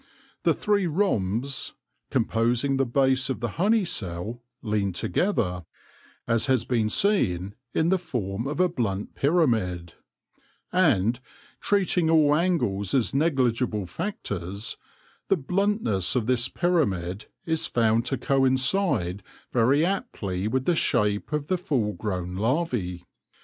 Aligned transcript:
The 0.41 0.55
three 0.55 0.87
rhombs 0.87 1.73
composing 2.09 2.77
the 2.77 2.87
base 2.87 3.29
of 3.29 3.39
the 3.39 3.49
honey 3.61 3.85
cell 3.85 4.41
lean 4.63 4.93
together, 4.93 5.67
as 6.27 6.47
has 6.47 6.65
been 6.65 6.89
seen, 6.89 7.53
in 7.75 7.89
the 7.89 7.99
form 7.99 8.47
of 8.47 8.59
a 8.59 8.67
blunt 8.67 9.13
pyramid; 9.13 9.93
and— 10.73 11.19
treating 11.59 12.09
all 12.09 12.33
angles 12.33 12.95
as 12.95 13.13
negligible 13.13 13.85
factors— 13.85 14.75
the 15.29 15.37
bluntness 15.37 16.15
of 16.15 16.25
this 16.25 16.49
pyramid 16.49 17.27
is 17.45 17.67
found 17.67 18.03
to 18.07 18.17
coincide 18.17 19.21
very 19.53 19.85
aptly 19.85 20.47
with 20.47 20.65
the 20.65 20.73
shape 20.75 21.31
of 21.31 21.45
the 21.45 21.59
full 21.59 21.93
grown 21.93 22.33
larvae. 22.35 23.05